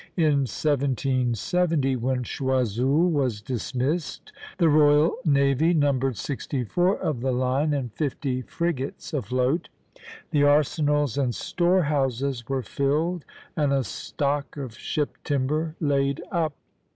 In 0.17 0.47
1770, 0.49 1.95
when 1.97 2.23
Choiseul 2.23 3.11
was 3.11 3.39
dismissed, 3.39 4.33
the 4.57 4.67
royal 4.67 5.13
navy 5.23 5.75
numbered 5.75 6.17
sixty 6.17 6.63
four 6.63 6.97
of 6.97 7.21
the 7.21 7.31
line 7.31 7.71
and 7.71 7.93
fifty 7.93 8.41
frigates 8.41 9.13
afloat. 9.13 9.69
The 10.31 10.41
arsenals 10.41 11.19
and 11.19 11.35
storehouses 11.35 12.49
were 12.49 12.63
filled, 12.63 13.25
and 13.55 13.71
a 13.71 13.83
stock 13.83 14.57
of 14.57 14.73
ship 14.75 15.17
timber 15.23 15.75
laid 15.79 16.19
up. 16.31 16.53